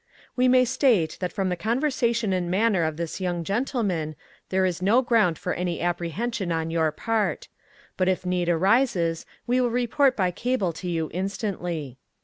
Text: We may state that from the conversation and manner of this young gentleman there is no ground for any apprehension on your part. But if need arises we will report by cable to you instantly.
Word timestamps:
We 0.35 0.47
may 0.47 0.65
state 0.65 1.17
that 1.19 1.31
from 1.31 1.49
the 1.49 1.55
conversation 1.55 2.33
and 2.33 2.49
manner 2.49 2.81
of 2.81 2.97
this 2.97 3.21
young 3.21 3.43
gentleman 3.43 4.15
there 4.49 4.65
is 4.65 4.81
no 4.81 5.03
ground 5.03 5.37
for 5.37 5.53
any 5.53 5.79
apprehension 5.79 6.51
on 6.51 6.71
your 6.71 6.91
part. 6.91 7.49
But 7.97 8.09
if 8.09 8.25
need 8.25 8.49
arises 8.49 9.27
we 9.45 9.61
will 9.61 9.69
report 9.69 10.17
by 10.17 10.31
cable 10.31 10.73
to 10.73 10.89
you 10.89 11.11
instantly. 11.13 11.99